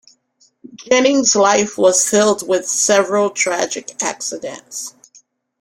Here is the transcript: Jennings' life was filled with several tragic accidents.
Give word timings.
Jennings' 0.73 1.35
life 1.35 1.77
was 1.77 2.09
filled 2.09 2.47
with 2.47 2.67
several 2.67 3.29
tragic 3.29 4.01
accidents. 4.01 4.95